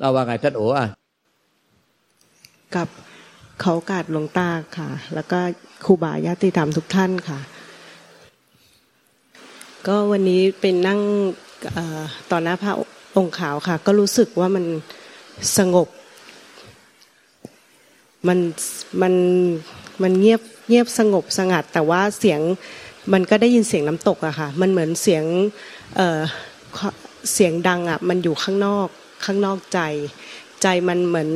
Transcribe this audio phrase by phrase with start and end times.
[0.00, 0.86] เราว่าไงท่านโอ๋อะ
[2.74, 2.88] กับ
[3.60, 5.38] เขากาดหลวงตาค่ะ แล้วก็
[5.84, 7.40] ครูบาญาติธรรมทุกท่านค่ะ
[9.86, 11.00] ก็วันนี้เป็นนั่ง
[12.30, 12.72] ต่อหน้าพระ
[13.16, 14.64] องค์ขาวค่ะ ก็รู้สึกว่ามัน
[15.58, 15.88] สงบ
[18.28, 18.38] มัน
[19.02, 19.14] มัน
[20.02, 22.40] มันเงียบเงียบสงบสงัด แต่ว่าเสียง
[23.12, 25.24] มันก็ได้ยินเสียงน้ำตกอะค่ะ มันเหมือนเสียง
[25.96, 28.88] เเสียงดังอะมันอยู่ข้างนอก
[29.24, 29.80] ข้างนอกใจ
[30.62, 31.30] ใจมันเหมือน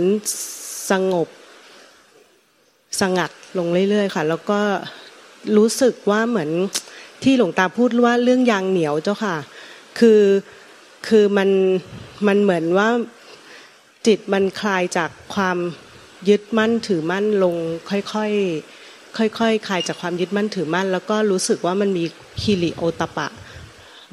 [0.90, 1.28] สงบ
[3.00, 4.60] สงัดลงเรื่อยๆ ค่ะ แล้วก็
[5.56, 6.50] รู้สึกว่าเหมือน
[7.22, 9.36] ที่หลวงตาพูดว่าเรื่องยางเหนียวเจ้าค่ะ
[9.98, 10.22] คือ
[11.08, 11.50] คือมัน
[12.26, 12.88] มันเหมือนว่า
[14.06, 15.58] จิตมันคลายจากความ
[16.28, 17.54] ยึดมั่นถือมั่นลง
[17.90, 22.04] ค่อยๆค่อยๆคคลายจากความยึดมั่นถือมั่น แล้วก็รู้สึกว่ามันมี
[22.42, 23.28] คิริโอตปะ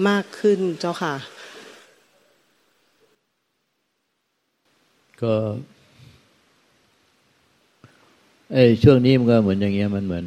[0.08, 1.14] มากขึ้นเจ้าค่ะ
[5.22, 5.34] ก็
[8.54, 10.26] ไอ้ช่วงนี้มันก็เหมือนอย่างเงี้ยมันเหมือน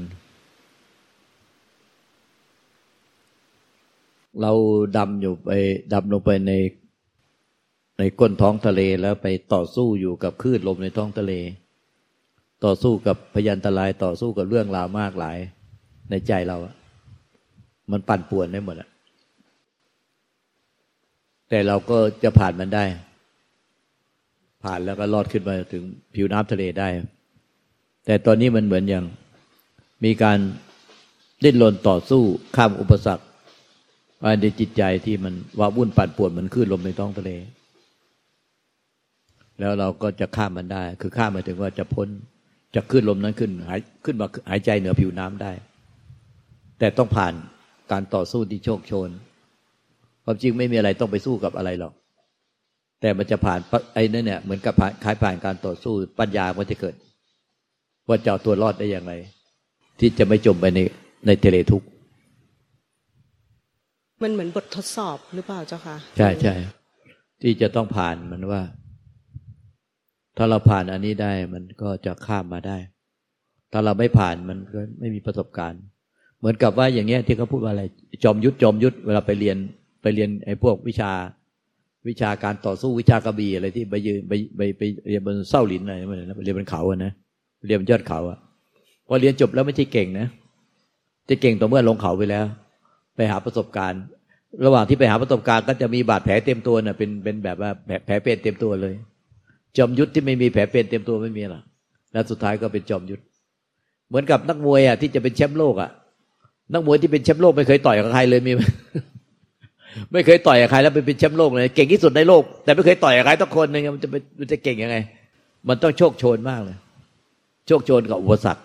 [4.41, 4.53] เรา
[4.97, 5.51] ดำอยู่ไป
[5.93, 6.53] ดำลงไปใน
[7.99, 11.33] ในก้นท้องทะเลแล้วไปต่อสู้อยู่กับคลื่นลมในท้องทะเล
[12.65, 15.39] ต่อสู้กับพยันตรายต่อสู้กับเรื่องราวมากหลาย
[16.11, 16.75] ในใจเราอะ
[17.91, 18.89] มันปั่นป่วนได้หมดอะ
[21.49, 22.85] แต่เราก็จะผ่านมันได้
[24.65, 25.83] ผ่านแล้วก็รอดขึ้นมาถึง
[26.15, 26.89] ผิวน้ำทะเลได้
[28.07, 29.05] แต่ตอนนี้มันเหมือนอย่าง
[30.05, 30.39] มีการ
[31.45, 32.23] ดิ้นรนต่อสู้
[32.57, 33.25] ข้ามอุปสรรค
[34.23, 37.31] ภายในจิตใจที่มันว่าวุ่นปั่นป่วนเหมือนคลื่นลมในท้องทะเล
[39.61, 42.09] แล้วเราก็จะข้ามมันได้ คือข้ามมาถึงว่าจะพ้น
[42.75, 45.53] จะขึ้นลมนั้นขึ้นหายขึ้นมาหายใจเหนือผิวน้ำได้
[46.79, 47.35] แต่ต้องผ่าน
[47.93, 49.09] การต่อสู้ที่โชคโชน
[50.25, 51.93] ความจริงไม่มีอะไรต้องไปสู้กับอะไรหรอก
[53.03, 53.61] แต่มันจะผ่าน
[53.95, 54.75] ไอ้นั่นเนี่ยเหมือนกับ
[55.05, 56.95] คล้ายผ่านการต่อสู้ปัญญามันจะเกิด
[58.09, 59.13] ว่าจะเอาตัวรอดได้อย่างไร
[59.99, 60.81] ที่จะไม่จมไปใน
[61.27, 61.87] ในทะเลทุกข์
[64.23, 66.55] มันเหมือนบททดสอบหรือเปล่าเจ้าคะใช่ใช่
[67.43, 68.63] ที่จะต้องผ่านมันว่า
[70.37, 72.79] ถ้าเราผ่านอันนี้ได้มันก็จะข้ามมาได้
[73.73, 75.83] ถ้าเราไม่ผ่านมันก็ไม่มีประสบการณ์
[76.39, 77.85] เหมือนกับว่าอย่างเงี้ยที่เขาพูดว่าอะไร
[78.25, 79.57] จอมยุทธจอมยุทธเวลาไปเรียน
[80.03, 81.13] ไปเรียนไอ้พวกวิชา
[82.09, 85.97] วิชาการต่อสู้วิชากระบี่อะไรที่ไปยืนไปไปไปเรียนบนเส้าหลินอะไร
[86.37, 87.13] ไปเรียนบนเขาอะนะ
[87.67, 88.39] เรียนบนยอดเขาอะ
[89.07, 90.27] พอเรียนจบแล้วไม่ใช่เก่งนะ
[91.29, 92.45] จะเก่งต่อเมื่อลงเขาไปแล้ว
[93.17, 94.03] ไปหาประสบการณ์
[94.65, 97.71] ระหว่างที่ไปหาประสบการณ์ก็จะมีบาดแผลเต็มตัวน่ะเป็นเป็นแบบว่า
[98.07, 98.95] แผลเป็นเต็มตัวเลย
[99.77, 101.63] จอมยุทธที่ไม่มีแผลเป็นเต็มตัวไม่มีหรอก
[102.13, 103.23] แล้วสุดท้ายก็เป็นจอมยุทธ
[104.09, 105.91] เหมือนกับนักมวยอะที่จะเป็นแชมป์โลกอะ
[106.73, 108.67] นักมวยที่เป็นแชมป์โลกไม่เคยต่อยกับใครเลยมีไม่
[110.13, 114.09] ไม่เคยต่อยกับใครแล้วเป็นแชมป์โลกเลย เก่งที่สุดในโลก แต่ไม่เคยต่อยกับใครทุกคนนึงมันจะ
[114.41, 114.97] มันจะเก่งยังไง
[115.69, 116.77] มันต้องโชคโชนมากเลย
[117.67, 118.63] โชคโชนกับอุปสรรค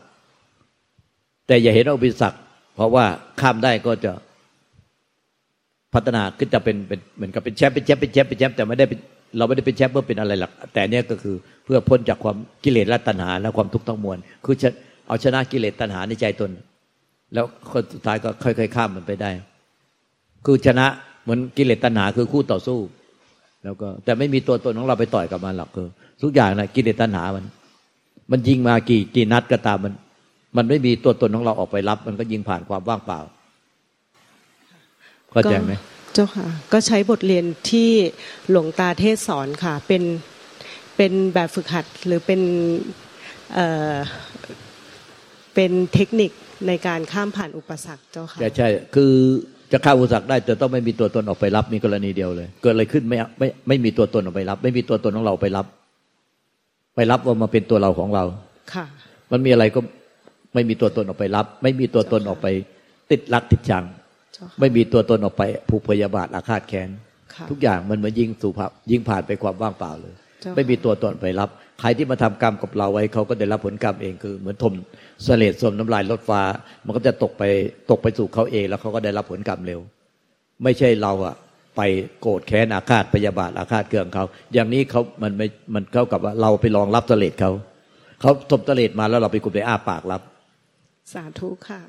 [1.47, 2.39] แต่อย่าเห็นอุปสรรค
[2.75, 3.05] เพราะว่า
[3.39, 4.11] ข้ามได้ก็จะ
[5.93, 8.85] พัฒนาขึ้นจะเป็นเป็นเหมือนกับเป็นแชมป์เป็นแชมป์เป็นแชมป์เป็นแชมป์แต่ไม่ได้
[9.37, 11.35] เราไม่ได้เป็นแชมป์เพื่อเป็นอะไรหลัก แต่เนี้ยก็คือ
[11.66, 14.55] เพื่อพ้นจากความกิเลสและตัณหาและความทุกข์ทั้งมวลคือ
[15.07, 16.51] เอาชนะกิเลสตัณหาในใจตน
[17.33, 19.31] แล้วคนสุดท้ายก็ค่อยๆข้ามมันไปได้
[20.45, 20.87] คือชนะ
[21.27, 22.79] เหมือนกิเลสตัณหาคือคู่ต่อสู้
[23.63, 25.88] แล้วก็ แต่ไม่มีตัวตนของเราไปต่อยกับมันหรอกคือ
[26.21, 27.45] ทุกอย่างนะกิเลสตัณหามัน
[28.31, 29.93] มันยิงมากี่กี่นัดก็ตามมัน
[30.57, 33.19] มันไม่มีตัวตนของเราออกไปรับ มันก็ยิงผ่านความว่างเปล่า
[35.31, 35.73] เข้าใจไหม
[36.13, 37.89] เจ้าค่ะ ก็ใช้บทเรียนที่
[38.49, 40.03] หลวงตาเทศสอนค่ะ เป็น
[40.95, 42.41] เป็นแบบฝึกหัดหรือเป็น
[43.53, 43.95] เอ่อ
[45.55, 46.31] เป็นเทคนิค
[46.67, 49.13] ในการข้ามผ่านอุปสรรคเจ้าค่ะใช่คือ
[49.72, 55.66] จะข้ามอุปสรรคได้แต่ต้องไม่มีตัวตนออกไปรับมีกรณีเดียวเลย เกิดอะไรขึ้นไม่ไม่ไม่มีตัวตนออกไปรับ ไม่มีตัวตนของเราไปรับ
[56.96, 58.23] ไปรับว่ามาเป็นตัวเราของเรา
[58.73, 58.85] ค่ะ
[59.31, 59.79] มันมีอะไรก็
[60.53, 62.47] ไม่มีตัวตนออกไปรับ ไม่มีตัวตนออกไป
[63.11, 63.84] ติดรักติดชัง
[64.59, 66.90] ไม่มีตัวตนออกไปผูกพยาบาทอาฆาตแค้น
[67.49, 70.14] ทุกอย่างมันเหมือนยิงสู่ภาพยิงผ่านไปความว่างเปล่าเลย
[70.55, 71.49] ไม่มีตัวตนไปรับ
[71.79, 74.73] ใครที่มาทำกรรมกับเราไว้เขาก็ได้รับผลกรรมเองคือ เหมือนทม
[75.23, 76.41] เสลดสมน้ำลายลดฟ้า
[76.85, 77.44] มันก็จะตกไป
[77.91, 79.79] ตกไปสู่เขาเอง แล้วเขาก็ได้รับผลกรรมเร็ว
[80.64, 81.35] ไม่ใช่เราอะ
[81.78, 81.82] ไป
[82.22, 87.52] โกรธแค้นอาฆาตพยาบาทอาฆาตเกลื่องเขา อย่างนี้เขามันไม่มันเข้ากับว่าเราไปลองรับเสลดเขา
[88.22, 90.22] เขาทบเสลดมาแล้วเราไปกุบไปอ้าปากรับ
[91.14, 91.82] สาธุค่ะ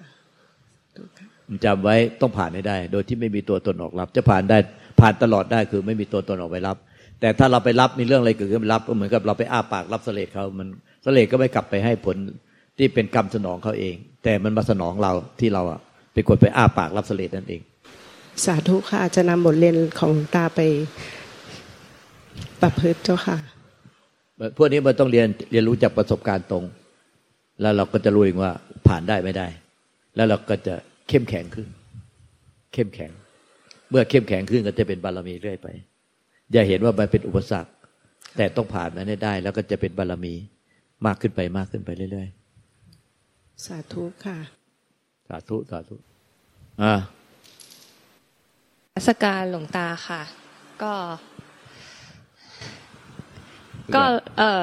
[1.65, 4.59] จำไว้ต้องผ่านให้ได้ โดยที่ไม่มีตัวตนออกรับ จะผ่านได้
[5.01, 6.77] ผ่านตลอดได้คือไม่มีตัวตนออกไปรับ
[7.21, 10.69] แต่ถ้าเราไปรับมีเรื่องอะไรเกิดขึ้นรับก็เหมือนกับเราไปอ้าปากรับเสลดเขามัน
[11.03, 12.17] เสลดก็ไม่กลับไปให้ผล
[12.79, 13.95] ที่เป็นกรรมสนองเขาเอง
[14.25, 15.81] แต่มันมาสนองเราที่เราอะ
[16.13, 17.61] เป็นคนไปอ้าปากรับเสลดนั่นเอง
[18.45, 20.61] สาธุค่ะจะนำบทเรียนของตาไป
[22.61, 23.37] ประพฤติเจ้าค่ะ
[24.57, 26.65] พวกนี้มันต้องเรียนเรียนรู้จากประสบการณ์ตรง
[27.61, 28.53] แล้วเราก็จะรู้เองว่า
[28.87, 29.47] ผ่านได้ไม่ได้
[30.17, 30.75] แล้วเราก็จะ
[31.09, 31.69] เข้มแข็งขึ้น
[32.75, 33.11] เข้มแข็ง
[33.91, 35.69] เมื่อเข้มแข็งขึ้นก็จะเป็นบารมีเรื่อยไป
[36.53, 37.71] อย่าเห็นว่ามันเป็นอุปสรรค
[38.37, 40.35] แต่ต้องผ่านมันให้ได้ แล้วก็จะเป็นบารมี
[41.07, 44.39] มากขึ้นไปมากขึ้นไปเรื่อยๆ สาธุค่ะ
[45.29, 45.97] สาธุสาธุ
[46.83, 46.95] อ่า
[49.07, 50.23] สการหลวงตาค่ะ
[50.83, 50.93] ก็
[53.95, 54.03] ก็
[54.39, 54.63] เออ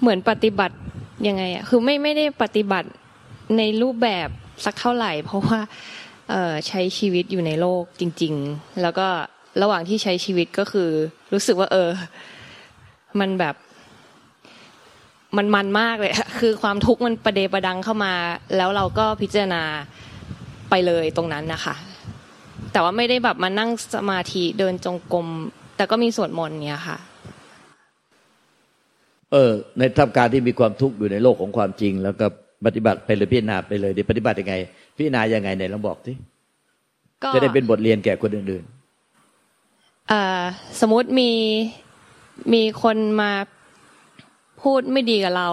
[0.00, 0.76] เหมือนปฏิบัติ
[1.26, 2.88] ยังไงอะคือไม่ไม่ได้ปฏิบัติ
[3.56, 4.28] ในรูปแบบ
[4.64, 5.60] สักเท่าไหร่ เพราะว่า
[6.30, 9.08] เออใช้ชีวิตอยู่ในโลกจริง ๆ แล้วก็
[9.62, 10.90] ระหว่างที่ใช้ชีวิตก็คือ
[11.32, 11.90] รู้สึกว่า เออ
[13.20, 13.54] มันแบบ
[15.36, 18.14] มันมันมากเลยคือความทุกข์มันประเดประดังเข้ามา
[18.56, 19.62] แล้วเราก็พิจารณา
[20.70, 21.74] ไปเลยตรงนั้นนะคะ
[22.72, 25.26] แต่ว่าไม่ได้แบบมานั่งสมาธิเดินจงกรม
[25.76, 26.98] แต่ก็มีสวดมนต์เนี่ยค่ะ
[29.32, 32.26] เออ ในท่ามการที่มีความทุกข์อยู่ในโลกของความจริง แล้วก็
[32.66, 34.54] ปฏิบัติไปเลยพิจารณาไปเลยดีปฏิบัติยังไง
[34.96, 36.12] พิจารณายังไงเนี่ยลองบอกสิ
[37.34, 38.73] จะได้เป็นบทเรียนแก่คนอื่นๆ
[40.80, 41.30] สมมติมี
[42.52, 43.32] มีคนมา
[44.62, 45.48] พูดไม่ดีกับเรา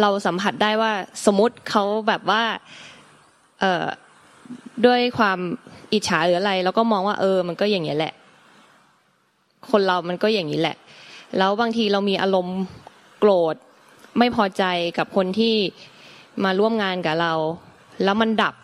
[0.00, 0.92] เราสัมผัสได้ว่า
[1.26, 2.42] สมมติเขาแบบว่า
[3.60, 3.64] เอ
[4.86, 5.38] ด้วยความ
[5.92, 8.14] อิจฉาหรืออะไร แล้วก็มองว่าเออ มันก็อย่างนี้แหละ
[9.70, 10.76] คนเรามันก็อย่างนี้แหละ
[11.38, 12.58] แล้วบางทีเรามีอารมณ์
[13.18, 13.54] โกรธ
[14.18, 14.64] ไม่พอใจ
[14.98, 15.54] กับคนที่
[16.44, 17.32] มาร่วมงานกับเรา
[18.04, 18.54] แล้วมันดับ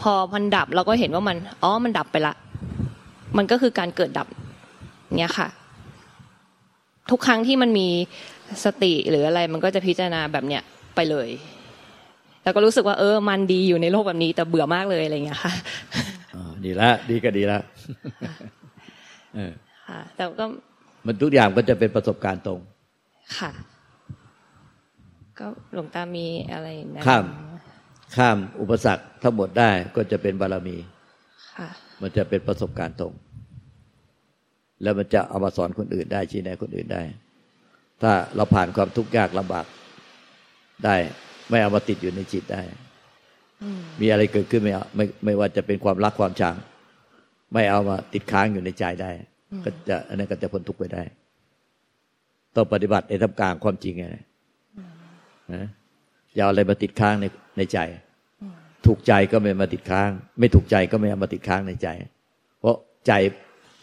[0.00, 2.34] พอมันดับเราก็เห็นว่ามันอ๋อมันดับไปละ
[3.36, 4.28] มันก็คือการเกิดดับ
[5.18, 5.48] เนี้ยค่ะ
[7.10, 7.88] ทุกครั้งที่มันมี
[8.64, 10.62] สติหรืออะไรมันก็จะพิจารณาแบบเนี้ย
[10.94, 11.28] ไปเลย
[12.42, 15.52] แล้วก็รู้สึกว่า เออ มันดีอยู่ในโลกแบบนี้ แต่เบื่อมากเลยอะไรเงี้ยค่ะ
[16.64, 17.58] ดีละ ดีก็ดีละ
[19.88, 20.44] ค่ะ แต่ก็
[21.06, 22.60] มันทุกอย่างก็จะเป็นประสบการณ์ตรง
[23.38, 23.50] ค่ะ
[25.38, 27.24] ก็หลวงตามีอะไรนะข้าม
[28.16, 30.76] ข้ามอุปสรรคทั้งหมดได้ก็จะเป็นบารมี
[31.56, 31.68] ค่ะ
[32.02, 33.12] มันจะเป็นประสบการณ์ตรง
[34.82, 37.02] แล้วมันจะเอามาสอนคนอื่นได้ชี้แนะคนอื่นได้
[38.02, 39.66] ถ้าเราผ่านความทุกข์ยากลำบาก
[40.84, 40.96] ได้
[41.50, 42.62] ไม่เอามาติดอยู่ในจิตได้
[44.00, 46.54] มีอะไรเกิดขึ้นไม่เอาไม่ไม่ว่าจะเป็นความรักความชัง
[47.52, 49.10] ไม่เอามาติดค้างอยู่ในใจได้
[49.64, 51.02] ก็จะอันนั้นก็จะพ้นทุกข์ไปได้
[52.54, 54.04] ต้องปฏิบัติในทำกลางความจริงไง
[55.54, 55.66] นะ
[56.34, 57.26] อย่าเอาอะไรมาติดค้างใน
[57.56, 57.78] ในใจ
[58.86, 61.88] ถูกใจก็ไม่มาติดค้าง ไม่ถูกใจก็ไม่เอามาติดค้างในใจ
[62.60, 62.76] เพราะ
[63.06, 63.12] ใจ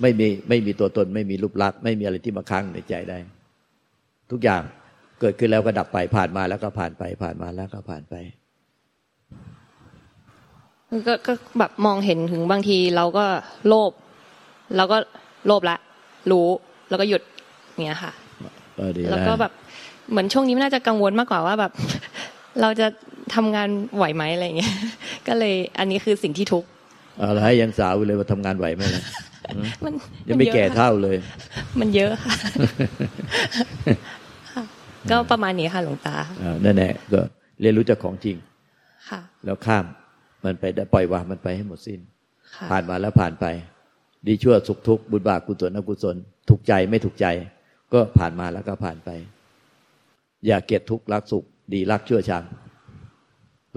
[0.02, 3.18] ไม่มีไม่มีตัวตน ไม่มีรูปลักษณ์ไม่มีอะไรที่มาค้างในใจได้
[4.32, 4.62] ทุกอย่าง
[5.20, 8.16] เกิดขึ้นแล้วก็ดับไปผ่านมาแล้วก็ผ่านไปผ่านมาแล้วก็ผ่านไป
[11.08, 13.26] ก็ก็แบบมองเห็นถึงบางทีเราก็
[13.68, 13.92] โลภ
[14.78, 14.98] เราก็
[15.48, 15.78] โลภละ
[16.32, 16.48] รู้
[16.90, 17.22] แล้วก็หยุด
[17.86, 18.12] เนี้ยค่ะ
[19.12, 19.52] แล้วก็แบบ
[20.10, 21.72] เหมือนช่วงนี้น่าจะกังวลมากกว่าว่าแบบ
[22.62, 22.88] เราจะ
[23.36, 24.76] ทำงานไหวไหมอะไรเงี้ย
[25.28, 26.68] ก็เลยอันนี้คือสิ่งที่ทุกข์
[27.22, 29.04] อะไรยังสาวเลยว่าทำงานไหวไหมล่ะ
[29.84, 29.94] มัน
[30.28, 31.18] ยังไม่แก่เท่าเลย
[31.80, 32.34] มันเยอะค่ะ
[35.12, 36.16] ก็ประมาณนี้ค่ะหลวงตา
[36.66, 37.20] นั่นแหละก็
[37.62, 38.38] เรียนรู้จากของจริง
[39.10, 39.86] ค่ะ แล้วข้าม
[40.46, 42.00] มันไปได้ปล่อยวางมันไปให้หมดสิ้น
[42.70, 43.46] ผ่านมาแล้วผ่านไป
[44.28, 46.16] ดีชั่วสุขทุกข์บุญบาปกุศลอกุศล
[46.50, 47.26] ถูกใจไม่ถูกใจ
[47.94, 49.10] ก็ผ่านมาแล้วก็ผ่านไป
[50.48, 52.44] อย่าเกลียดทุกข์รักสุข ดีรักชั่วชัง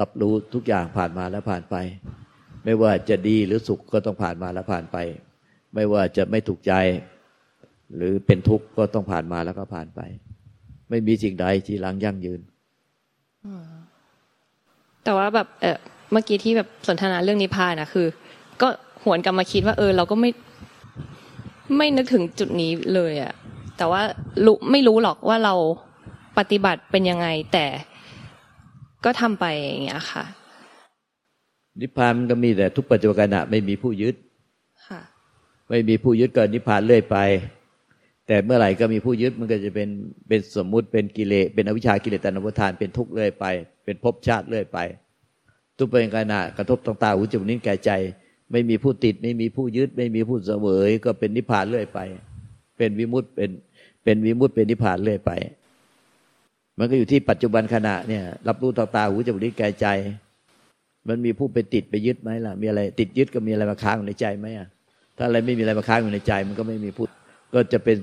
[0.00, 1.76] รับรู้ทุกอย่างผ่านมาแล้วผ่านไป
[2.64, 4.96] ไม่ว่าจะดีหรือสุขก็ต้องผ่านมาแล้วผ่านไป
[5.74, 6.72] ไม่ว่าจะไม่ถูกใจ
[7.96, 10.00] หรือเป็นทุกข์ก็ต้องผ่านมาแล้วก็ผ่านไป
[10.90, 12.40] ไม่มีสิ่งใดที่ลังยั่งยืน
[15.04, 15.78] แต่ว่าแบบเออ
[16.12, 18.06] เมื่อกี้ที่แบบสนทนาเรื่องนิพพานนะคือ
[18.62, 18.68] ก็
[19.02, 20.30] หวนกลับมาคิดว่า เออ เราก็ไม่
[21.76, 23.32] ไม่นึกถึงจุดนี้เลยอะ
[23.76, 24.02] แต่ว่า
[24.44, 25.54] รู้ไม่รู้หรอกว่าเรา
[26.38, 27.66] ปฏิบัติเป็นยังไง แต่
[29.04, 30.24] ก็ทำไปอย่างเงี้ยค่ะ
[31.80, 34.14] นิพพานมันก็มีแต่ทุกปัจจุบันขณะไม่มีผู้ยึด
[34.86, 35.00] ค่ะ
[35.68, 37.16] ไม่มีผู้ยึดก็นิพพานเรื่อยไป
[38.26, 39.88] แต่เมื่อไหร่ก็มีผู้ยึดมันก็จะเป็น
[40.28, 43.44] เป็นสมมุติเป็นกิเลสเป็นอวิชากิเลสตันวุทานเป็นทุกข์เรื่อยไป
[43.84, 44.78] เป็นภพชาติเรื่อยไป
[45.78, 47.90] ทุกเป็นขณะกระทบต่างๆหูจมูกนิ้วแก่ใจ
[48.52, 51.98] ไม่มีผู้ติด ไม่มีผู้ยึด ไม่มีผู้เสวยก็เป็นนิพพานเรื่อยไป
[52.78, 53.50] เป็นวิมุตเป็น
[54.04, 55.32] เป็นวิมุตเป็นนิพพานเรื่อยไป
[56.82, 59.86] มันก็อยู่ที่ปัจจุบันขณะเนี่ย รับรู้ต่างๆหูจมูกนิ้วแก่ใจ
[61.08, 64.68] มันมีผู้ไปติดไปยึดไหมล่ะ มีอะไร ติดยึดก็มีอะไรมาค้างอยู่ในใจไหมอะ
[65.16, 67.06] ถ้าอะไรไม่มีอะไรมาค้างอยู่ในใจ มันก็ไม่มีผู้
[67.54, 67.96] ก็จะเป็น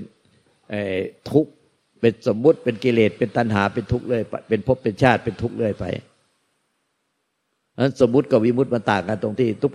[1.31, 1.51] ทุกข์
[1.99, 5.85] เป็นสมมุติเป็นกิเลสเป็นตัณหาเป็นทุกข์เลยเป็นภพเป็นชาติเป็นทุกข์เลยไป
[7.79, 9.71] นั้นสมมุติกับวิมุติมันต่างกันตรงที่ ทุก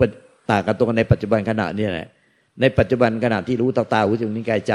[0.51, 2.07] ต่างกันตรงในปัจจุบันขณะนี่แหละ
[2.61, 4.73] ในปัจจุบันขณะที่รู้ตาตาหูจมูกนิ้วกายใจ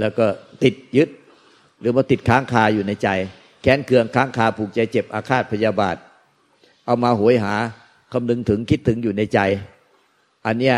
[0.00, 0.26] แล้วก็
[0.62, 1.08] ติดยึด
[1.84, 3.08] รือมาติดค้างคาอยู่ในใจ
[3.62, 5.96] แค้นเคืองค้างคาผูกใจเจ็บอาฆาตพยาบาท
[6.86, 7.54] เอามาหวยหา
[8.12, 9.40] คำนึงถึงคิดถึงอยู่ในใจ
[10.46, 10.76] อันเนี้ย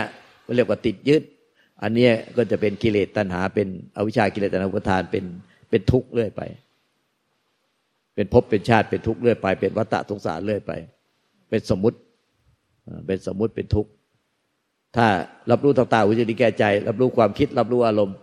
[0.57, 1.23] เรียกว่าติดยึด
[1.83, 5.25] อันเนี้ยก็จะเป็นกิเลสตัณหา เป็นอวิชากิเลสตัณหาอุปทานเป็น
[5.71, 6.43] เป็นทุกข์เรื่อยไป
[8.15, 10.73] เป็นภพเป็นชาติเป็นทุกข์เรื่อยไป เป็นวัฏฏะสงสารเรื่อยไป
[11.51, 11.99] เป็นสมมุติ
[13.07, 13.91] เป็นสมมุติเป็นทุกข์
[14.97, 15.07] ถ้า
[15.51, 18.17] รับรู้ต่างๆวิจารณ์แก่ใจ รับรู้ความคิด รับรู้อารมณ์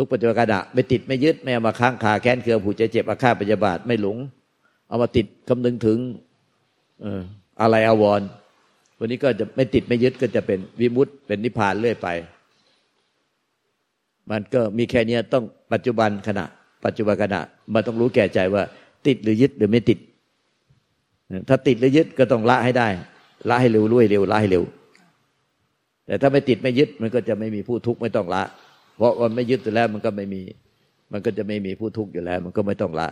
[0.00, 4.16] ทุกปัจจุบันขณะไม่ติดไม่ยึดไม่เอามาค้างคาแค้นเคืองผูกใจเจ็บอาฆาตปยาบาทไม่หลง
[4.88, 5.98] เอามาติดคำนึงถึง
[7.00, 7.20] เออ
[7.60, 8.20] อะไรอาวร
[8.98, 12.08] วันนี้ก็จะไม่ติดไม่ยึดก็จะเป็นวิมุตต์เป็นนิพพานเรื่อยไป
[14.30, 16.44] มันก็มีแค่นี้ต้องปัจจุบันขณะ
[16.84, 17.40] ปัจจุบันขณะ
[17.74, 18.62] มันต้องรู้แก่ใจว่า
[19.06, 19.98] ติดหรือยึดหรือไม่ติด
[21.48, 22.88] ถ้าติดหรือยึดก็ต้องละให้ได้
[23.48, 24.64] ละให้เร็วรุ่ยเร็วละให้เร็ว
[26.06, 28.44] แต่ถ้าไม่ติดไม่ยึดมันก็จะไม่มีผู้ทุกข์ไม่ต้องละ
[29.00, 30.42] เพราะมันไม่ยึดแล้วมันก็ไม่มี
[31.12, 33.08] มันก็จะไม่มีผู้ทุกข์อยู่แล้ว มันก็ไม่ต้องละ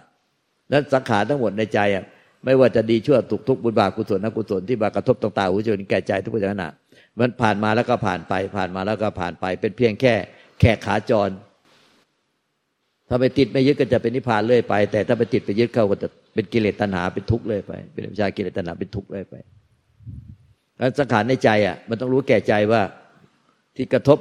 [0.72, 2.04] นั้นสังขารทั้งหมดในใจอะ
[2.44, 6.72] ไม่ว่าจะดีชั่วทุกทุกบุญบาปกุศลอกุศลที่มากระทบต่างๆหูจนแก่ใจทุกอย่างนะ
[7.18, 10.14] มันผ่านมาแล้วก็ผ่านไป ผ่านมาแล้วก็ผ่านไป เป็นเพียงแค่
[10.60, 11.30] แค่ขาจร
[13.08, 19.34] ถ้าไปติดไม่ยึดก็จะเป็นนิพพานเรื่อยไป แต่ถ้าไปติดไปยึดเข้าก็จะเป็นกิเลสตัณหาเป็นทุกข์เรื่อยไป เป็นวิชากิเลสตัณหาเป็นทุกข์เรื่อยไป
[20.78, 22.82] แล้วสังขารในใจอะ มันต้องรู้แก่ใจว่า
[23.76, 24.18] ที่กระทบ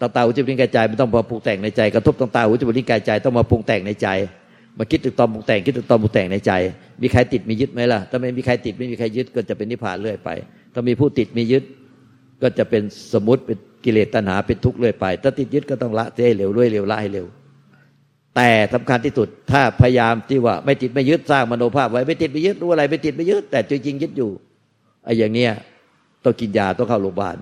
[0.00, 4.08] ตางๆหูจมูกลิ้นกายใจมันต้องมาปรุงแต่งในใจกระทบตางๆหูจมูกลิ้นกายใจต้องมาปรุงแต่งในใจ
[4.78, 6.52] มาคิดถึงตอนปรุงแต่งคิดถึงตอนปรุงแต่งในใจ
[7.02, 10.30] มีใครติดมียึดไหมล่ะถ้าไม่มีใครติดไม่มีใครยึดก็จะเป็นนิพพานเรื่อยไป
[10.74, 11.64] ถ้ามีผู้ติดมียึด
[12.42, 17.26] ก็จะเป็นสมมติเป็นกิเลสตัณหาเป็นทุกข์เรื่อยไป ถ้าติดยึดก็ต้องละให้เร็วด้วยเร็วละให้เร็ว
[18.36, 24.30] แต่สำคัญที่สุดถ้าพยายามที่ว่าไม่ติดไม่ยึดสร้างมโนภาพไว้ไม่ติดไม่ยึดรู้อะไรไม่ติดไม่ยึดแต่จริงๆยึดอยู่
[25.04, 25.52] ไอ้อย่างเนี้ย
[26.24, 27.36] ต้องกินยาต้องเข้าโรงพยาบาล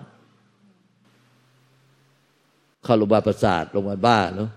[2.84, 4.50] เข้าโรงพยาบาลประสาทโรงพยาบาลบ้าเนาะ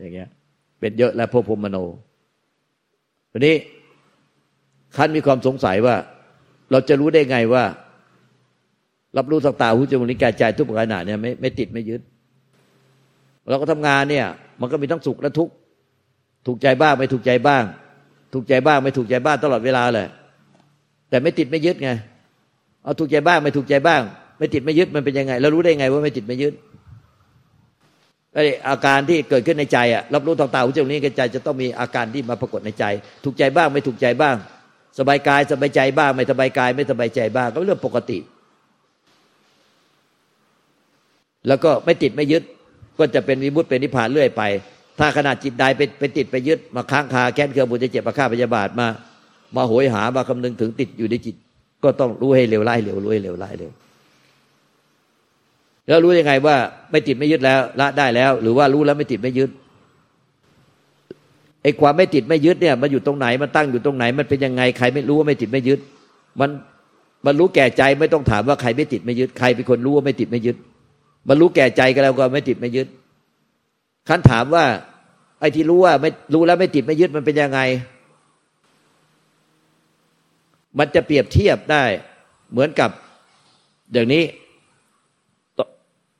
[0.00, 0.28] อย่างเงี้ย
[0.80, 1.76] เป็นเยอะแล้วพวกพมโน
[3.32, 3.54] ทีนี้
[4.96, 5.96] คันมีความสงสัยว่า
[6.70, 7.64] เราจะรู้ได้ไงว่า
[9.16, 12.00] รับรู้ต่างๆหูจมูกลิ้นกายใจทุกประการเนี่ยไม่ไม่ติดไม่ยึด
[13.48, 14.26] เราก็ทำงานเนี่ย
[14.60, 15.52] มันก็มีทั้งสุขและทุกข์
[16.46, 17.62] ถูกใจบ้างไม่ถูกใจบ้าง
[18.32, 20.08] ถูกใจบ้างไม่ถูกใจบ้างตลอดเวลาเลย
[21.10, 21.90] แต่ไม่ติดไม่ยึดไง
[22.82, 24.00] เอาถูกใจบ้างไม่ถูกใจบ้าง
[24.38, 26.54] ไม่ติดไม่ยึดมันเป็นยังไงเรารู้ได้ไงว่าไม่ติดไม่ยึด
[28.68, 32.84] อาการที่เกิดขึ้นในใจอะรับรู้ต่างๆหูจมูกนี้กใจจะต้องมีอาการที่มาปรากฏในใจ
[33.24, 34.36] ถูกใจบ้างไม่ถูกใจบ้าง
[34.98, 38.18] สบายกายสบายใจบ้าง ไม่สบายกาย ไม่สบายใจบ้างก็เรื่องปกติ
[41.48, 42.42] แล้วก็ไม่ติดไม่ยึด
[42.98, 44.42] ก็จะเป็นวิมุตติเป็นนิพพานเรื่อยไป
[44.98, 48.86] ถ้าขนาดจิตใดไปไปติดไปยึดมาค้างคาแค้นเคืองบุญจะเจ็บมาฆ่าพยาบาทมา
[49.56, 51.34] มาโหยหามาคำนึงถึงติดอยู่ในจิต
[51.84, 53.70] ก็ต้องรู้ให้เร็วไล่เร็วรู้ให้เร็วไล่เร็ว
[55.86, 56.56] แล้วรู้ยังไงว่า
[56.90, 59.50] ไม่ติดไม่ยึดแล้ว ละได้แล้ว หรือว่ารู้แล้วไม่ติดไม่ยึด
[61.62, 65.80] ไอ้ความไม่ติดไม่ยึดเนี่ยมันอยู่ตรงไหนมันตั้งอยู่ตรงไหน มันเป็นยังไงใครไม่รู้ว่าไม่ติดไม่ยึด
[66.40, 66.50] มัน
[67.26, 70.56] มันรู้แก่ใจไม่ต้องถามว่าใครไม่ติดไม่ยึดใครเป็นคนรู้ว่าไม่ติดไม่ยึด
[71.28, 72.88] มันรู้แก่ใจก็แล้วก็ไม่ติดไม่ยึด
[74.08, 74.64] คันถามว่า
[75.40, 77.60] ไอ้ที่รู้ว่าไม่รู้แล้วไม่ติดไม่ยึดมันเป็นยังไง
[80.78, 81.84] มันจะเปรียบเทียบได้
[82.52, 82.90] เหมือนกับ
[83.92, 84.22] อย่างนี้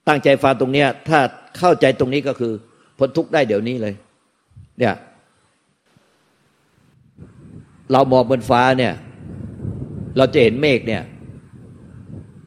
[0.09, 1.21] ตั้งใจฟังตรงเนี้ย ถ้า
[1.59, 2.53] เข้าใจตรงนี้ก็คือ
[2.99, 3.95] พ้นทุกข์ได้เดี๋ยวนี้เลย
[4.79, 4.95] เนี่ย
[7.93, 8.93] เรามองบนฟ้าเนี่ย
[10.17, 11.03] เราจะเห็นเมฆเนี่ย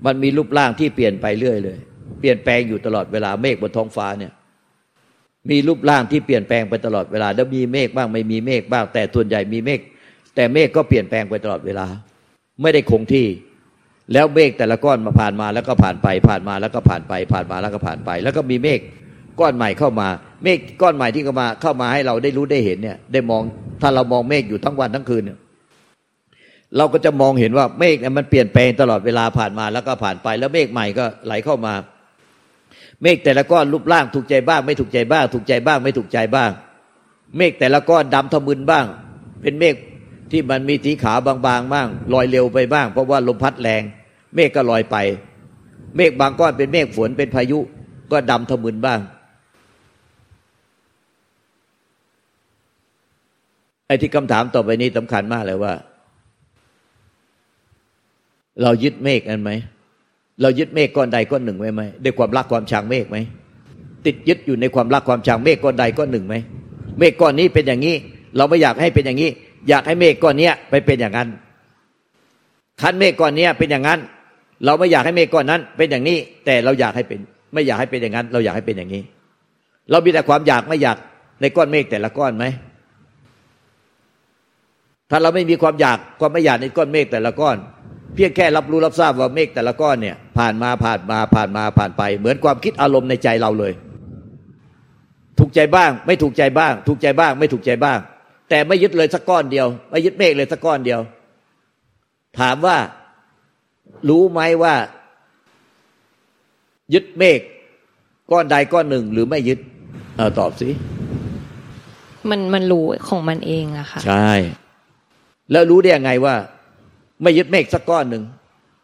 [0.06, 1.78] มันมีรูปร่างที่เปลี่ยนไปเรื่อยเลย
[2.20, 4.32] เปลี่ยนแปลงอยู่ตลอดเวลาเมฆบนท้องฟ้าเนี่ย
[5.50, 9.80] มีรูปร่างที่เปลี่ยนแปลงไปตลอดเวลา แล้วมีเมฆบ้างไม่มีเมฆบ้าง แต่ส่วนใหญ่มีเมฆ
[10.36, 11.86] แต่เมฆก็เปลี่ยนแปลงไปตลอดเวลา
[12.62, 13.28] ไม่ได้คงที่
[14.14, 18.80] แล้วเมฆแต่ละก้อนมาผ่านมาแล้วก็ผ่านไปผ่านมาแล้วก็ผ่านไป ผ่านมาแล้วก็ผ่านไป แล้วก็มีเมฆ
[19.40, 20.08] ก้อนใหม่เข้ามา
[20.44, 23.42] เมฆก้อนใหม่ที่เข้ามาเข้ามาให้เราได้รู้ได้เห็นเนี่ย ได้มอง
[23.82, 25.38] ถ้าเรามองเมฆอยู่ทั้งวันทั้งคืนเนี่ย
[26.78, 31.74] เราก็จะมองเห็นว่าเมฆเนี่ยมันเปลี่ยนแปลงตลอดเวลาผ่านมาแล้วก็ผ่านไป แล้วเมฆใหม่ก็ไหลเข้ามา
[33.02, 36.50] เมฆแต่ละก้อนรูปร่างถูกใจบ้าง ไม่ถูกใจบ้าง ถูกใจบ้าง ไม่ถูกใจบ้าง
[37.38, 38.86] เมฆแต่ละก้อนดำทะมึนบ้าง
[39.42, 39.76] เป็นเมฆ
[40.32, 43.84] ที่มันมีสีขาวบางๆบ้างลอยเร็วไปบ้าง เพราะว่าลมพัดแรง
[44.36, 44.98] เมฆก็ลอยไป
[45.96, 47.60] เมฆบางก้อนเป็นเมฆฝนเป็นพายุ
[48.12, 49.00] ก็ดำทะมึนบ้าง
[53.86, 55.74] ไอ้ที่คำถามต่อไปนี้สำคัญมากเลยว่า
[58.62, 59.52] เรายึดเมฆกันไหม
[60.42, 63.18] เรายึดเมฆก้อนใดก้อนหนึ่งไว้ไหมด้วยความรักความชังเมฆไหม
[64.06, 66.36] ติดยึดอยู่ในความรักความชังเมฆก้อนใดก้อนหนึ่งไหม
[67.00, 67.96] เมฆก้อนนี้เป็นอย่างนี้
[68.38, 69.30] เราไม่อยากให้เป็นอย่างนี้
[69.70, 71.30] อยากให้เมฆก้อนนี้ไปเป็นอย่างนั้น
[72.82, 74.00] คันเมฆก้อนนี้เป็นอย่างนั้น
[74.66, 77.20] เราไม่อยากให้เมฆก้อนนั้น เป็นอย่างนี้ แต่เราอยากให้เป็น
[77.54, 79.02] ไม่อยากให้เป็นอย่างนั้น เราอยากให้เป็นอย่างนี้
[79.92, 80.98] เรามีแต่ความอยากไม่อยาก
[81.42, 82.46] ในก้อนเมฆแต่ละก้อนไหม
[85.10, 87.58] ถ้าเราไม่มีความอยากความไม่อยากในก้อนเมฆแต่ละก้อน
[88.16, 93.74] เพียงแค่รับรู้รับทราบว่าเมฆแต่ละก้อนเนี่ย ผ่านมาผ่านมาผ่านมาผ่านไป เหมือนความคิดอารมณ์ในใจเราเลย
[95.40, 98.00] ถูกใจบ้าง ไม่ถูกใจบ้าง ถูกใจบ้าง ไม่ถูกใจบ้าง
[98.50, 101.00] แต่ไม่ยึดเลยสักก้อนเดียว ไม่ยึดเมฆเลยสักก้อนเดียว
[102.40, 102.78] ถามว่า
[104.10, 104.76] รู้ไหมว่า
[106.94, 107.40] ยึดเมฆ
[108.32, 109.60] ก้อนใดก้อนหนึ่งหรือไม่ยึด
[110.16, 110.70] เออตอบสิ
[112.30, 114.30] มันมันรู้ของมันเองอะค่ะ ใช่
[115.52, 116.36] แล้วรู้ได้ยังไงว่า
[117.24, 118.24] ไม่ยึดเมฆสักก้อนหนึ่ง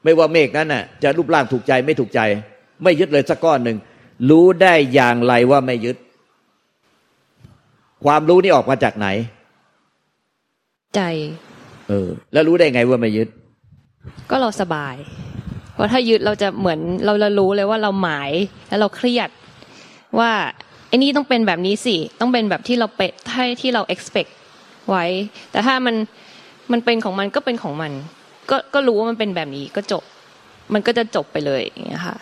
[0.04, 2.20] ไม่ว่าเมฆนั้นน่ะ จะรูปร่างถูกใจไม่ถูกใจ
[2.84, 3.78] ไม่ยึดเลยสักก้อนหนึ่ง
[4.30, 5.98] รู้ได้อย่างไรว่าไม่ยึด
[8.06, 9.08] ความรู้นี่ออกมาจากไหน
[10.96, 11.02] ใจ
[11.90, 13.28] เออ แล้วรู้ได้ไงว่าไม่ยึด
[14.30, 14.96] ก็เราสบาย
[15.74, 18.32] เพราะถ้ายึดเราจะเหมือนเราเรารู้เลยว่าเราหมาย
[18.70, 19.30] แล้วเราเครียด
[20.20, 20.32] ว่า
[20.88, 24.32] ไอ้นี่ต้องเป็นแบบนี้สิต้องเป็นแบบที่เราเปะที่ที่เรา expect
[24.90, 25.06] ไว้
[25.52, 25.96] แต่ถ้ามัน
[26.72, 27.92] มันเป็นของมันก็เป็นของมัน
[28.50, 30.04] ก็ก็รู้ว่ามันเป็นแบบนี้ก็จบ
[30.74, 32.18] มันก็จะจบไปเลยอย่างเงี้ยค่ะ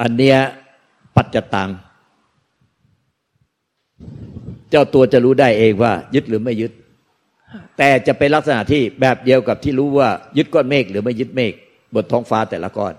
[0.00, 0.38] อันเนี้ย
[1.16, 1.70] ปัจจตัง
[4.70, 6.72] เจ้าตัวจะรู้ได้เองว่า ยึดหรือไม่ยึด
[7.78, 11.52] แต่จะเป็นลักษณะที่แบบเดียวกับที่รู้ว่ายึดก้อนเมฆหรือไม่ยึดเมฆ
[11.94, 12.94] บนท้องฟ้าแต่ละก้อน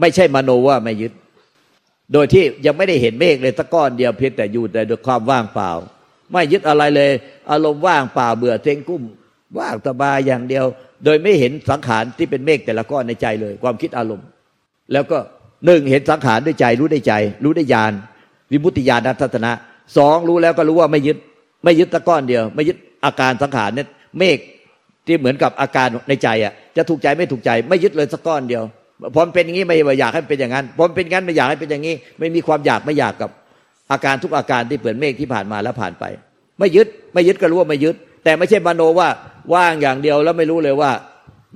[0.00, 1.12] ไม่ใช่มโนว่าไม่ยึด
[2.12, 5.70] โดยที่ยังไม่ได้เห็นเมฆเลยสักก้อนเดียวเพียงแต่อยู่แต่ด้วยความว่างเปล่า
[6.32, 7.10] ไม่ยึดอะไรเลย
[7.50, 9.02] อารมณ์ว่างเปล่าเบื่อเทงกุ้ม
[9.58, 10.64] ว่างสบายอย่างเดียว
[11.04, 14.26] โดยไม่เห็นสังขารที่เป็นเมฆแต่ละก้อนในใจเลย ความคิดอารมณ์
[14.92, 15.18] แล้วก็
[15.66, 17.12] หนึ่งเห็นสังขารด้วยใจ รู้ได้ใจ
[17.44, 17.92] รู้ได้ญาณ
[18.52, 19.52] วิมุตติญาณทัศนะ
[19.96, 21.16] สองรู้แล้วก็รู้ว่าไม่ยึด
[21.64, 24.38] ไม่ยึดตะก้อนเดียว ไม่ยึดอาการสังขารเนี่ย เมฆ
[25.06, 28.62] ที่เหมือนกับอาการในใจอะจะถูกใจไม่ถูกใจ ไม่ยึดเลยสักก้อนเดียว
[29.14, 33.30] พอมเป็นอย่างนี้ไม่อยากให้เป็นอย่างนั้นพอมเป็นอย่างนั้นไม่อยากให้เป็นอย่างนี้ ไม่มีความอยากไม่อยากกับ
[33.92, 36.04] อาการทุกอาการที่เปิดเมฆที่ผ่านมาแล้วผ่านไป
[36.58, 39.08] ไม่ยึดไม่ยึดก็รู้ว่าไม่ยึด แต่ไม่ใช่มโนว่า
[39.54, 40.90] ว่างอย่างเดียวแล้วไม่รู้เลยว่า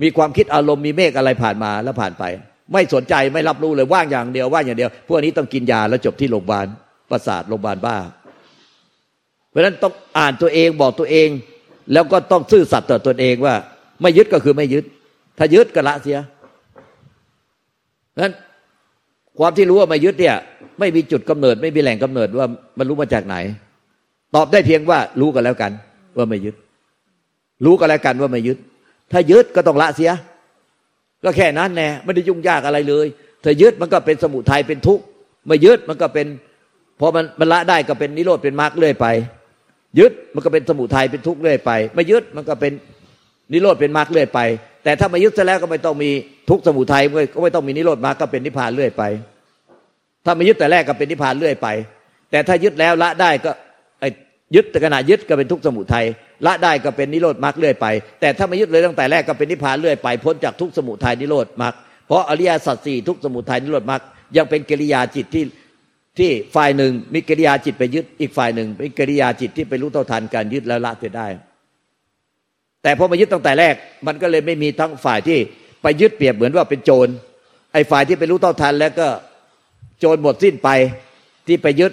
[0.03, 2.25] มีความคิดอารมณ์มีเมฆอะไรผ่านมาแล้วผ่านไป
[2.73, 6.66] ไม่สนใจไม่รับรู้เลยว่างอย่างเดียวว่างอย่างเดียว พวกนี้ต้องกินยาแล้วจบที่โรงพยาบาล
[7.11, 7.96] ประสาทโรงพยาบาลบ้า
[9.51, 11.29] เพราะฉะนั้นต้องอ่านตัวเองบอกตัวเอง
[11.93, 13.55] แล้วก็ต้องซื่อสัตย์ต่อตนเองว่า
[14.03, 14.85] ไม่ยึดก็คือไม่ยึด
[15.38, 16.19] ถ้ายึดก็ละเสีย
[18.21, 18.33] นั้น
[19.38, 20.37] ความที่รู้ว่าไม่ยึดเนี่ย
[20.81, 22.47] ไม่มีจุดกำเนิด ไม่มีแหล่งกำเนิดว่า
[22.79, 23.37] มันรู้มาจากไหน
[24.35, 25.73] ตอบได้เพียงว่ารู้กันแล้วกัน
[26.16, 26.55] ว่าไม่ยึด
[27.64, 28.59] รู้กันแล้วกันว่าไม่ยึด
[29.12, 30.11] ถ้ายึดก็ต้องละเสีย
[31.25, 33.07] ก็แค่นั้นแน่ไม่ได้ยุ่งยากอะไรเลย
[33.45, 35.05] ถ้ายึดมันก็เป็นสมุทัยเป็นทุกข์
[35.47, 36.27] ไม่ยึดมันก็เป็น
[37.01, 39.07] พอมันมันละได้ก็เป็นนิโรธเป็นมรรคเรื่อยไป
[39.98, 42.72] ยึดมันก็เป็นสมุทัยเป็นทุกข์เรื่อยไป ไม่ยึดมันก็เป็น
[43.53, 44.40] นิโรธเป็นมรรคเรื่อยไป
[44.85, 46.11] แต่ถ้าไม่ยึดซะแล้วก็ไม่ต้องมี
[46.50, 47.03] ทุกข์สมุทัย
[47.35, 49.03] ก็ไม่ต้องมีนิโรธมรรคก็เป็นนิพพานเรื่อยไป
[50.24, 51.68] ถ้าไม่ยึดแต่แรกก็เป็นนิพพานเรื่อยไป
[52.31, 53.50] แต่ถ้ายึดแล้วละได้ก็
[54.55, 56.07] ยึดแต่ขณะยึดก็เป็นทุกข์สมุทัย
[56.46, 57.87] ละได้ก็เป็นนิโรธมรรคเรื่อยไป
[58.20, 61.74] แต่ถ้าไม่ยึดเลยตั้งแต่แรกก็เป็นนิพพานเรื่อยไปพ้นจากทุกข์สมุทัยนิโรธมรรค
[62.07, 64.03] เพราะอริยสัจสี่ทุกข์สมุทัยนิโรธมรรค
[64.37, 65.44] ยังเป็นกิริยาจิตที่
[66.18, 71.27] ที่ฝ่ายหนึ่งมีกิริยาจิตไปยึดอีกฝ่ายหนึ่งเป็นกิริยาจิตที่ไปรู้เท่าทันการยึดแล้วละเสียได้
[72.83, 73.75] แต่พอมายึดตั้งแต่แรก
[74.07, 75.38] มันก็เลยไม่มีทั้งฝ่ายที่
[75.83, 77.09] ไปยึดเปรียบเหมือนว่าเป็นโจร
[77.73, 79.09] ไอ้ฝ่ายที่ไปรู้เท่าทันแล้วก็
[79.99, 80.68] โจรหมดสิ้นไป
[81.46, 81.92] ที่ไปยึด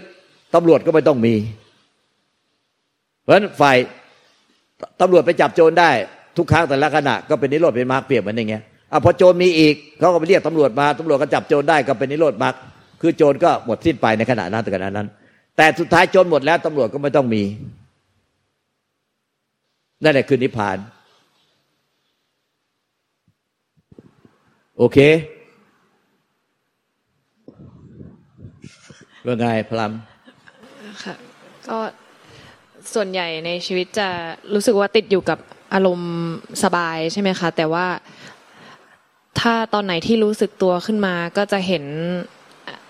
[0.56, 1.36] ตำรวจก็ไม่ต้องมี
[3.24, 3.78] เพราะฉะนั้นฝ่าย
[5.02, 5.92] ตำรวจไปจับโจรได้
[6.38, 12.56] ทุกครั้งแต่ละขณะก็เป็นนิโรธเป็นมรรคเปรียบเหมือนอย่างเงี้ยอะพอโจรมีอีกเขาก็ไปเรียกตำรวจมาตำรวจก็จับโจรได้ก็เป็นนิโรธมรรค
[13.02, 15.08] คือโจรก็หมดสิ้นไปในขณะนั้นแต่ขณะนั้น
[15.58, 17.44] แต่สุดท้ายโจรหมดแล้วตำรวจก็ไม่ต้องมี
[20.04, 20.78] นั่นแหละคือนิพพาน
[24.78, 24.98] โอเค
[29.26, 29.92] ว่าไงพลัม
[31.04, 31.16] ค่ะ
[31.68, 31.78] ก็
[32.94, 34.08] ส่วนใหญ่ในชีวิตจะ
[34.54, 35.40] รู้สึกว่าติดอยู่กับ
[35.74, 36.14] อารมณ์
[36.64, 37.86] สบายใช่ไหมคะ แต่ว่า
[39.40, 41.84] ถ้าตอนไหนที่รู้สึกตัวขึ้นมาก็จะเห็น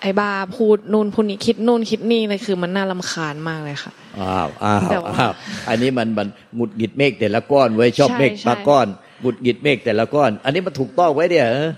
[0.01, 5.31] ไอ้บ้าพูดนู่นพูดนี้คิดนู่นคิดนี่เลยคือมันน่าลำคาญมากเลยค่ะอ้าวอ้าวแต่ว่าอ้าว
[5.69, 8.87] อันนี้มันมันหงุดหงิดเมฆแต่ละก้อนไว้ยชอบใช่เมฆใช่บางก้อน
[9.21, 11.71] หงุดหงิดเมฆแต่ละก้อน อันนี้มันถูกต้องไว้เดียเออ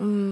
[0.00, 0.24] อืม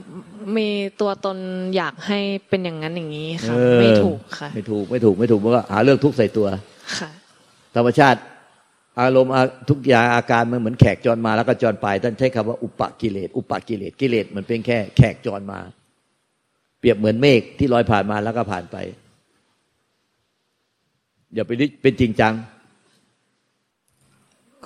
[0.57, 0.69] มี
[1.01, 1.37] ตัวตน
[1.77, 6.47] อยากให้เป็นอย่างนั้นอย่างนี้ค่ะเออไม่ถูกค่ะ ไม่ถูกไม่ถูกไม่ถูกเพราะว่าหาเรื่องทุกข์ใส่ตัว
[6.99, 7.11] ค่ะ
[7.77, 8.21] ธรรมชาติ
[9.01, 15.61] อารมณ์อาทุกอย่างอาการมันเหมือนแขกจรมาแล้วก็จรไปท่านใช้คำว่าอุปกิเลสอุปกิเลสกิเลสมันเป็นแค่แขกจรมา
[16.81, 18.77] เปรียบเหมือนเมฆที่ลอยผ่านมาแล้วก็ผ่านไป
[21.35, 22.35] อย่าไปเป็นจริงจัง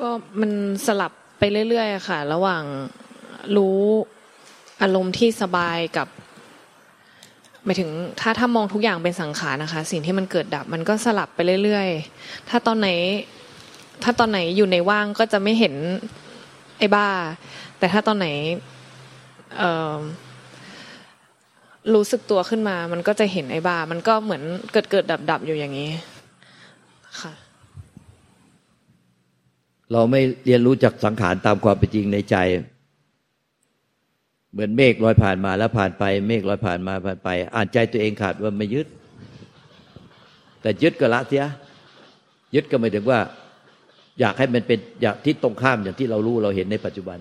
[0.01, 0.09] ก็
[0.41, 0.51] มัน
[0.87, 2.65] สลับไปเรื่อยๆค่ะ ระหว่าง
[3.57, 3.81] รู้
[4.83, 6.09] อารมณ์ที่สบายกับ
[7.65, 12.89] หมายถึงถ้าถ้ามองทุกอย่างเป็นสังขารนะคะ สิ่งที่มันเกิดดับมันก็สลับไปเรื่อยๆ ถ้าตอนไหน
[14.03, 15.75] ถ้าตอนไหนอยู่ในว่างก็จะไม่เห็น
[16.79, 17.09] ไอ้บ้า
[17.79, 18.29] แต่ถ้าตอนไหน
[19.57, 19.97] เอ่อ
[21.93, 24.43] รู้สึกตัวขึ้นมา มันก็จะเห็นไอ้บามันก็เหมือน
[24.73, 25.91] เกิดเกิดดับดับอยู่อย่างนี้
[27.21, 27.33] ค่ะ
[29.93, 32.37] เราไม่เรียนรู้จากสังขารตามความเป็นจริงในใจ
[34.53, 38.87] เหมือนเมฆลอยผ่านมาแล้วผ่านไป เมฆลอยผ่านมาผ่านไป อ่านใจตัวเองขาดว่าไม่ยึด
[40.63, 41.45] แต่ยึดก็ละเสีย
[42.55, 43.21] ยึดก็หมายถึงว่า
[44.21, 47.19] อยากให้มันเป็นอย่างที่ตรงข้ามอย่างที่เรารู้เราเห็นในปัจจุบัน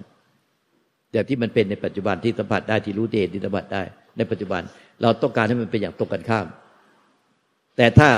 [1.13, 3.83] อย่างที่มันเป็นในปัจจุบันที่สัมผัสได้ที่รู้ที่เห็นที่สัมผัสได้
[4.17, 4.61] ในปัจจุบัน
[5.01, 6.45] เราต้องการให้มันเป็นอย่างตรงกันข้าม
[7.77, 8.09] แต่ถ้า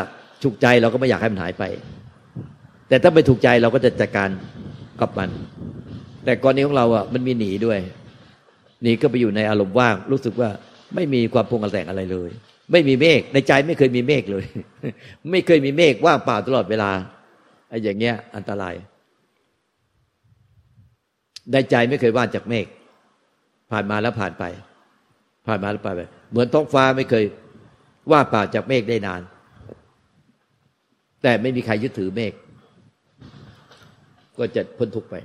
[0.43, 1.63] ฉุกใจเราก็ไม่อยากให้มันหายไป
[2.89, 4.29] แต่ถ้าไม่ถูกใจเราก็จะจัดการ
[4.99, 5.29] กับมัน
[6.25, 7.79] แต่กรณีของเราอะมันมีหนีด้วย
[8.81, 10.49] หนีก็ไปอยู่ในอารมณ์ว่าง รู้สึกว่า
[10.95, 12.29] ไม่มีความพงแต่งอะไรเลย
[12.71, 14.45] ไม่มีเมฆในใจไม่เคยมีเมฆเลย
[15.31, 16.91] ไม่เคยมีเมฆว่างเปล่าตลอดเวลา
[17.69, 18.75] ไอ้อย่างเงี้ย อันตราย
[21.51, 22.65] ในใจไม่เคยว่างจากเมฆ
[23.71, 24.43] ผ่านมาแล้วผ่านไป
[25.45, 27.23] ผ่านมาแล้วผ่านไปเหมือนท้องฟ้าไม่เคย
[28.11, 29.21] ว่าป่าจากเมฆได้นาน
[31.23, 32.33] แต่ไม่มีใครยึดถือเมฆ
[34.37, 35.15] ก็จะพ้นทุกข์ไป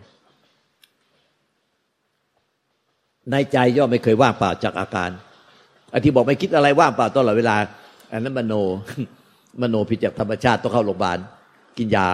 [3.30, 5.10] ในใจย่อมไม่เคยว่างเปล่าจากอาการ
[5.92, 7.56] อที่บอกไม่คิดอะไรว่างเปล่าตลอดเวลา
[8.12, 8.54] อันนั้นมโน
[9.60, 11.18] มโนผิดจากธรรมชาติต้องเข้าโรงพยาบาล
[11.78, 12.08] กินยา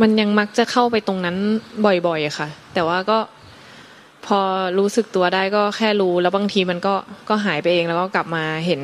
[0.00, 1.36] มันยังมักจะเข้าไปตรงนั้น
[1.86, 3.18] บ่อยๆค่ะ แต่ว่าก็
[4.26, 4.40] พอ
[4.78, 6.94] รู้สึกตัวได้ก็แค่รู้แล้วบางทีมันก็
[7.28, 8.82] ก็หายไปเองแล้วก็กลับมาเห็น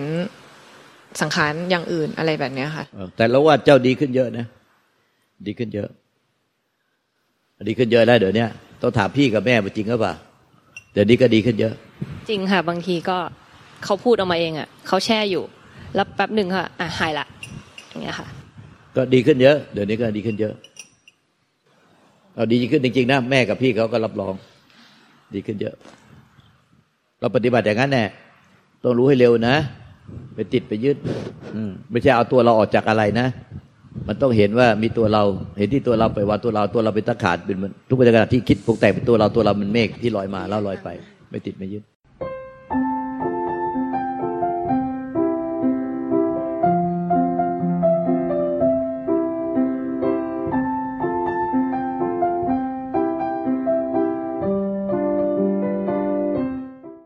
[1.21, 4.47] สังขารอย่างอื่นอะไรแบบเนี้ยค่ะเออแต่แล้วว่าเจ้าดีขึ้นเยอะนะ
[5.47, 5.89] ดีขึ้นเยอะ
[7.69, 8.45] ดีขึ้นเยอะแล้วเดี๋ยวนี้
[8.83, 10.15] ต้องถามพี่กับแม่ว่าจริงหรือเปล่า
[10.93, 11.75] เดี๋ยวนี้ก็ดีขึ้นเยอะ
[12.29, 13.19] จริงค่ะ บางทีก็
[13.85, 15.45] เขาพูดออกมาเองอะเขาแช่อยู่
[15.95, 17.27] แล้วแป๊บหนึ่งค่ะอะหายละ
[17.89, 18.27] อย่างเงี้ยค่ะ
[18.97, 20.55] ก็ดีขึ้นเยอะ เดี๋ยวนี้ก็ดีขึ้นเยอะ
[22.35, 24.35] เอาดีขึ้นจริงๆนะแม่กับพี่เขาก็รับรอง
[25.35, 25.75] ดีขึ้นเยอะ
[27.21, 28.05] เราปฏิบัติอย่างนั้นแน่
[28.85, 29.57] ต้องรู้ให้เร็วนะ
[30.35, 30.97] ไปติดไปยึด
[31.55, 33.27] อืมไม่ใช่เอาตัวเราออกจากอะไรนะ
[34.09, 35.23] มันต้องเห็นว่ามีตัวเรา
[35.59, 37.57] เห็นที่ตัวเราไปว่าตัวเราตัวเราเป็นตะขาดเป็น
[37.89, 40.89] ทุกประการที่คิดปรุงแต่งเป็นตัวเราตัวเรามันเมฆที่ลอยมาแล้วลอยไป
[41.31, 41.83] ไม่ติดไม่ยึด